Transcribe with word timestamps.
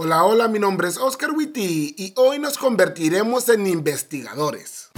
Hola, 0.00 0.22
hola, 0.22 0.46
mi 0.46 0.60
nombre 0.60 0.86
es 0.86 0.96
Oscar 0.96 1.32
Witty 1.32 1.96
y 1.98 2.14
hoy 2.16 2.38
nos 2.38 2.56
convertiremos 2.56 3.48
en 3.48 3.66
investigadores. 3.66 4.90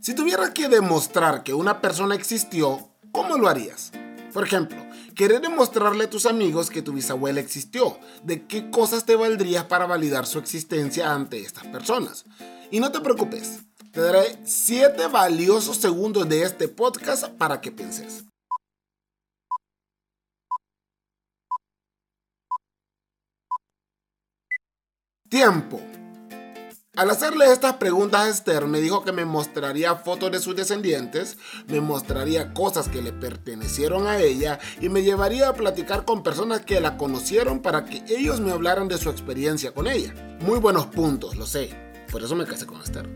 Si 0.00 0.14
tuvieras 0.14 0.50
que 0.50 0.68
demostrar 0.68 1.42
que 1.42 1.52
una 1.52 1.80
persona 1.80 2.14
existió, 2.14 2.90
¿cómo 3.10 3.36
lo 3.36 3.48
harías? 3.48 3.90
Por 4.32 4.44
ejemplo, 4.44 4.76
querer 5.16 5.40
demostrarle 5.40 6.04
a 6.04 6.10
tus 6.10 6.26
amigos 6.26 6.70
que 6.70 6.82
tu 6.82 6.92
bisabuela 6.92 7.40
existió. 7.40 7.98
¿De 8.22 8.46
qué 8.46 8.70
cosas 8.70 9.04
te 9.04 9.16
valdrías 9.16 9.64
para 9.64 9.86
validar 9.86 10.26
su 10.26 10.38
existencia 10.38 11.12
ante 11.12 11.40
estas 11.40 11.66
personas? 11.66 12.24
Y 12.70 12.78
no 12.78 12.92
te 12.92 13.00
preocupes, 13.00 13.64
te 13.90 14.00
daré 14.00 14.38
7 14.44 15.08
valiosos 15.08 15.78
segundos 15.78 16.28
de 16.28 16.44
este 16.44 16.68
podcast 16.68 17.30
para 17.30 17.60
que 17.60 17.72
pienses. 17.72 18.26
Tiempo. 25.34 25.80
Al 26.94 27.10
hacerle 27.10 27.50
estas 27.50 27.72
preguntas 27.78 28.20
a 28.20 28.28
Esther, 28.28 28.66
me 28.66 28.80
dijo 28.80 29.02
que 29.02 29.10
me 29.10 29.24
mostraría 29.24 29.96
fotos 29.96 30.30
de 30.30 30.38
sus 30.38 30.54
descendientes, 30.54 31.38
me 31.66 31.80
mostraría 31.80 32.54
cosas 32.54 32.88
que 32.88 33.02
le 33.02 33.12
pertenecieron 33.12 34.06
a 34.06 34.20
ella 34.20 34.60
y 34.80 34.88
me 34.90 35.02
llevaría 35.02 35.48
a 35.48 35.54
platicar 35.54 36.04
con 36.04 36.22
personas 36.22 36.60
que 36.60 36.80
la 36.80 36.96
conocieron 36.96 37.62
para 37.62 37.84
que 37.84 38.04
ellos 38.06 38.38
me 38.38 38.52
hablaran 38.52 38.86
de 38.86 38.96
su 38.96 39.10
experiencia 39.10 39.74
con 39.74 39.88
ella. 39.88 40.14
Muy 40.38 40.60
buenos 40.60 40.86
puntos, 40.86 41.34
lo 41.34 41.46
sé. 41.46 41.74
Por 42.12 42.22
eso 42.22 42.36
me 42.36 42.46
casé 42.46 42.64
con 42.64 42.80
Esther. 42.80 43.08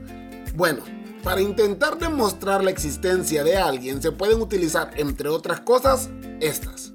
Bueno, 0.57 0.83
para 1.23 1.41
intentar 1.41 1.99
demostrar 1.99 2.65
la 2.65 2.73
existencia 2.73 3.45
de 3.45 3.59
alguien 3.59 4.03
se 4.03 4.11
pueden 4.11 4.41
utilizar, 4.41 4.91
entre 4.97 5.29
otras 5.29 5.61
cosas, 5.61 6.11
estas. 6.41 6.95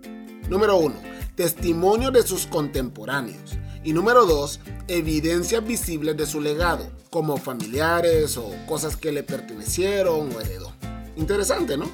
Número 0.49 0.75
1. 0.75 0.93
Testimonio 1.37 2.11
de 2.11 2.23
sus 2.23 2.45
contemporáneos. 2.45 3.57
Y 3.83 3.93
número 3.93 4.25
dos, 4.25 4.61
evidencias 4.87 5.65
visibles 5.65 6.15
de 6.15 6.25
su 6.25 6.39
legado, 6.39 6.89
como 7.09 7.37
familiares 7.37 8.37
o 8.37 8.49
cosas 8.65 8.95
que 8.95 9.11
le 9.11 9.23
pertenecieron 9.23 10.33
o 10.33 10.39
heredó. 10.39 10.71
Interesante, 11.17 11.77
¿no? 11.77 11.89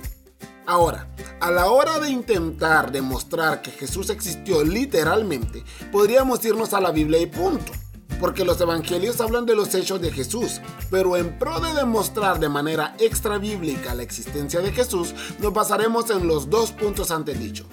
Ahora, 0.67 1.07
a 1.39 1.49
la 1.49 1.71
hora 1.71 1.99
de 1.99 2.11
intentar 2.11 2.91
demostrar 2.91 3.63
que 3.63 3.71
Jesús 3.71 4.11
existió 4.11 4.63
literalmente, 4.63 5.63
podríamos 5.91 6.45
irnos 6.45 6.73
a 6.73 6.79
la 6.79 6.91
Biblia 6.91 7.19
y 7.19 7.25
punto. 7.25 7.71
Porque 8.19 8.45
los 8.45 8.61
evangelios 8.61 9.19
hablan 9.21 9.45
de 9.45 9.55
los 9.55 9.73
hechos 9.73 9.99
de 9.99 10.11
Jesús, 10.11 10.61
pero 10.91 11.17
en 11.17 11.39
pro 11.39 11.59
de 11.59 11.73
demostrar 11.73 12.39
de 12.39 12.49
manera 12.49 12.95
extra 12.99 13.37
bíblica 13.39 13.95
la 13.95 14.03
existencia 14.03 14.59
de 14.59 14.71
Jesús, 14.71 15.15
nos 15.39 15.53
basaremos 15.53 16.09
en 16.11 16.27
los 16.27 16.49
dos 16.49 16.71
puntos 16.71 17.09
antes 17.11 17.39
dicho. 17.39 17.65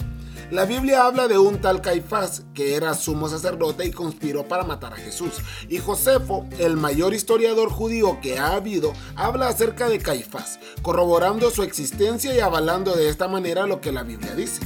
La 0.53 0.65
Biblia 0.65 1.05
habla 1.05 1.27
de 1.27 1.39
un 1.39 1.61
tal 1.61 1.81
Caifás 1.81 2.45
que 2.55 2.77
era 2.77 2.95
sumo 2.95 3.29
sacerdote 3.29 3.85
y 3.85 3.91
conspiró 3.91 4.47
para 4.47 4.63
matar 4.63 4.93
a 4.93 4.97
Jesús. 4.97 5.33
Y 5.69 5.79
Josefo, 5.79 6.47
el 6.61 6.77
mayor 6.77 7.15
historiador 7.15 7.69
judío 7.69 8.21
que 8.21 8.39
ha 8.39 8.53
habido, 8.55 8.93
habla 9.17 9.49
acerca 9.49 9.89
de 9.89 9.99
Caifás, 9.99 10.61
corroborando 10.83 11.51
su 11.51 11.65
existencia 11.65 12.33
y 12.33 12.39
avalando 12.39 12.95
de 12.95 13.09
esta 13.09 13.27
manera 13.27 13.67
lo 13.67 13.81
que 13.81 13.91
la 13.91 14.05
Biblia 14.05 14.37
dice. 14.37 14.61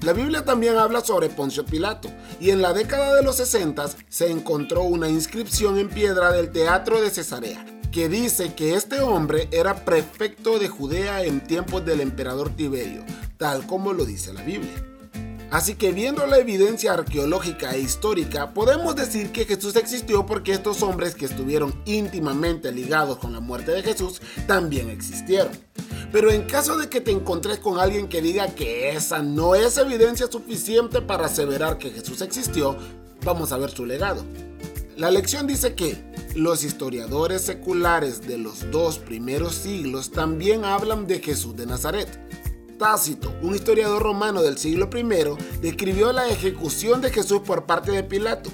La 0.00 0.12
Biblia 0.12 0.44
también 0.44 0.76
habla 0.76 1.02
sobre 1.02 1.28
Poncio 1.28 1.64
Pilato, 1.64 2.10
y 2.40 2.50
en 2.50 2.60
la 2.60 2.72
década 2.72 3.14
de 3.14 3.22
los 3.22 3.36
60 3.36 3.90
se 4.08 4.28
encontró 4.28 4.82
una 4.82 5.08
inscripción 5.08 5.78
en 5.78 5.88
piedra 5.88 6.32
del 6.32 6.50
teatro 6.50 7.00
de 7.00 7.10
Cesarea, 7.10 7.64
que 7.92 8.08
dice 8.08 8.54
que 8.54 8.74
este 8.74 9.00
hombre 9.00 9.48
era 9.52 9.84
prefecto 9.84 10.58
de 10.58 10.66
Judea 10.66 11.22
en 11.22 11.40
tiempos 11.44 11.84
del 11.84 12.00
emperador 12.00 12.50
Tiberio, 12.50 13.04
tal 13.36 13.64
como 13.68 13.92
lo 13.92 14.04
dice 14.04 14.32
la 14.32 14.42
Biblia. 14.42 14.91
Así 15.52 15.74
que 15.74 15.92
viendo 15.92 16.26
la 16.26 16.38
evidencia 16.38 16.94
arqueológica 16.94 17.74
e 17.74 17.80
histórica, 17.80 18.54
podemos 18.54 18.96
decir 18.96 19.32
que 19.32 19.44
Jesús 19.44 19.76
existió 19.76 20.24
porque 20.24 20.52
estos 20.52 20.82
hombres 20.82 21.14
que 21.14 21.26
estuvieron 21.26 21.74
íntimamente 21.84 22.72
ligados 22.72 23.18
con 23.18 23.34
la 23.34 23.40
muerte 23.40 23.70
de 23.72 23.82
Jesús 23.82 24.22
también 24.46 24.88
existieron. 24.88 25.52
Pero 26.10 26.30
en 26.30 26.46
caso 26.46 26.78
de 26.78 26.88
que 26.88 27.02
te 27.02 27.10
encontres 27.10 27.58
con 27.58 27.78
alguien 27.78 28.08
que 28.08 28.22
diga 28.22 28.54
que 28.54 28.92
esa 28.96 29.22
no 29.22 29.54
es 29.54 29.76
evidencia 29.76 30.26
suficiente 30.26 31.02
para 31.02 31.26
aseverar 31.26 31.76
que 31.76 31.90
Jesús 31.90 32.22
existió, 32.22 32.74
vamos 33.22 33.52
a 33.52 33.58
ver 33.58 33.70
su 33.70 33.84
legado. 33.84 34.24
La 34.96 35.10
lección 35.10 35.46
dice 35.46 35.74
que 35.74 36.02
los 36.34 36.64
historiadores 36.64 37.42
seculares 37.42 38.26
de 38.26 38.38
los 38.38 38.70
dos 38.70 38.98
primeros 38.98 39.54
siglos 39.56 40.12
también 40.12 40.64
hablan 40.64 41.06
de 41.06 41.20
Jesús 41.20 41.54
de 41.56 41.66
Nazaret. 41.66 42.08
Tácito, 42.78 43.32
un 43.42 43.54
historiador 43.54 44.02
romano 44.02 44.42
del 44.42 44.58
siglo 44.58 44.88
I, 44.92 45.60
describió 45.60 46.12
la 46.12 46.28
ejecución 46.28 47.00
de 47.00 47.10
Jesús 47.10 47.40
por 47.40 47.64
parte 47.64 47.92
de 47.92 48.02
Pilato, 48.02 48.50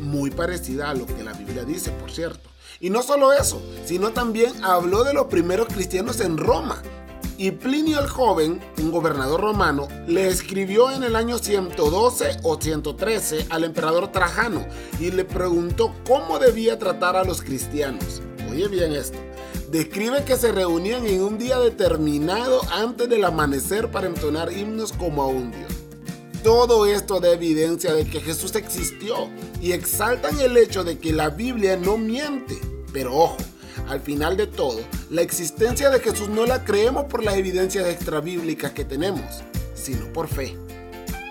muy 0.00 0.30
parecida 0.30 0.90
a 0.90 0.94
lo 0.94 1.06
que 1.06 1.22
la 1.22 1.32
Biblia 1.32 1.64
dice, 1.64 1.90
por 1.90 2.10
cierto. 2.10 2.48
Y 2.80 2.90
no 2.90 3.02
solo 3.02 3.32
eso, 3.32 3.62
sino 3.84 4.10
también 4.10 4.52
habló 4.64 5.04
de 5.04 5.14
los 5.14 5.26
primeros 5.26 5.68
cristianos 5.68 6.20
en 6.20 6.36
Roma. 6.36 6.82
Y 7.38 7.50
Plinio 7.50 8.00
el 8.00 8.08
joven, 8.08 8.60
un 8.78 8.90
gobernador 8.90 9.40
romano, 9.40 9.88
le 10.06 10.28
escribió 10.28 10.90
en 10.90 11.02
el 11.02 11.16
año 11.16 11.38
112 11.38 12.38
o 12.42 12.60
113 12.60 13.46
al 13.50 13.64
emperador 13.64 14.10
Trajano 14.10 14.66
y 14.98 15.10
le 15.10 15.24
preguntó 15.24 15.94
cómo 16.06 16.38
debía 16.38 16.78
tratar 16.78 17.14
a 17.14 17.24
los 17.24 17.42
cristianos. 17.42 18.22
Oye 18.50 18.68
bien 18.68 18.94
esto 18.94 19.18
describe 19.70 20.24
que 20.24 20.36
se 20.36 20.52
reunían 20.52 21.06
en 21.06 21.22
un 21.22 21.38
día 21.38 21.58
determinado 21.58 22.60
antes 22.70 23.08
del 23.08 23.24
amanecer 23.24 23.90
para 23.90 24.06
entonar 24.06 24.52
himnos 24.52 24.92
como 24.92 25.22
a 25.22 25.26
un 25.26 25.50
dios. 25.50 25.72
Todo 26.42 26.86
esto 26.86 27.18
da 27.18 27.32
evidencia 27.32 27.92
de 27.92 28.04
que 28.04 28.20
Jesús 28.20 28.54
existió 28.54 29.28
y 29.60 29.72
exaltan 29.72 30.38
el 30.38 30.56
hecho 30.56 30.84
de 30.84 30.98
que 30.98 31.12
la 31.12 31.30
Biblia 31.30 31.76
no 31.76 31.98
miente. 31.98 32.56
Pero 32.92 33.16
ojo, 33.16 33.36
al 33.88 34.00
final 34.00 34.36
de 34.36 34.46
todo, 34.46 34.78
la 35.10 35.22
existencia 35.22 35.90
de 35.90 36.00
Jesús 36.00 36.28
no 36.28 36.46
la 36.46 36.64
creemos 36.64 37.04
por 37.06 37.24
las 37.24 37.36
evidencias 37.36 37.88
extrabíblicas 37.88 38.72
que 38.72 38.84
tenemos, 38.84 39.42
sino 39.74 40.12
por 40.12 40.28
fe. 40.28 40.56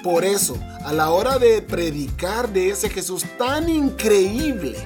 Por 0.03 0.23
eso, 0.23 0.57
a 0.84 0.94
la 0.94 1.09
hora 1.09 1.40
de 1.40 1.62
predicar 1.62 2.52
de 2.52 2.69
ese 2.69 2.90
Jesús 2.90 3.25
tan 3.38 3.69
increíble, 3.69 4.78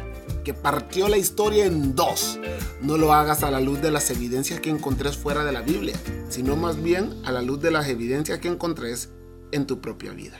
que 0.43 0.53
partió 0.53 1.07
la 1.07 1.17
historia 1.17 1.65
en 1.65 1.95
dos. 1.95 2.39
No 2.81 2.97
lo 2.97 3.13
hagas 3.13 3.43
a 3.43 3.51
la 3.51 3.59
luz 3.59 3.81
de 3.81 3.91
las 3.91 4.09
evidencias 4.11 4.59
que 4.59 4.69
encontres 4.69 5.17
fuera 5.17 5.43
de 5.43 5.51
la 5.51 5.61
Biblia, 5.61 5.95
sino 6.29 6.55
más 6.55 6.81
bien 6.81 7.21
a 7.25 7.31
la 7.31 7.41
luz 7.41 7.61
de 7.61 7.71
las 7.71 7.87
evidencias 7.87 8.39
que 8.39 8.47
encontres 8.47 9.09
en 9.51 9.65
tu 9.65 9.81
propia 9.81 10.11
vida. 10.11 10.39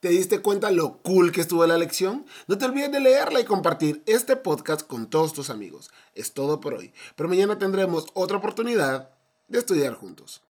¿Te 0.00 0.10
diste 0.10 0.38
cuenta 0.38 0.70
lo 0.70 1.02
cool 1.02 1.32
que 1.32 1.40
estuvo 1.40 1.66
la 1.66 1.76
lección? 1.76 2.24
No 2.46 2.56
te 2.56 2.66
olvides 2.66 2.92
de 2.92 3.00
leerla 3.00 3.40
y 3.40 3.44
compartir 3.44 4.02
este 4.06 4.36
podcast 4.36 4.86
con 4.86 5.10
todos 5.10 5.32
tus 5.32 5.50
amigos. 5.50 5.90
Es 6.14 6.32
todo 6.34 6.60
por 6.60 6.74
hoy, 6.74 6.92
pero 7.16 7.28
mañana 7.28 7.58
tendremos 7.58 8.06
otra 8.14 8.36
oportunidad 8.36 9.10
de 9.48 9.58
estudiar 9.58 9.94
juntos. 9.94 10.42